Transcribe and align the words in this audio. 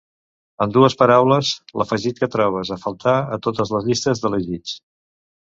En 0.65 0.71
dues 0.77 0.95
paraules, 1.01 1.51
l'afegit 1.81 2.21
que 2.23 2.31
trobes 2.37 2.73
a 2.77 2.79
faltar 2.87 3.15
a 3.37 3.41
totes 3.49 3.75
les 3.77 3.87
llistes 3.91 4.25
d'elegits. 4.25 4.77